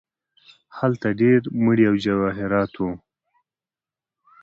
هلته 0.77 1.07
ډیر 1.21 1.39
مړي 1.63 1.83
او 1.89 1.95
جواهرات 2.05 2.71
وو. 2.77 2.91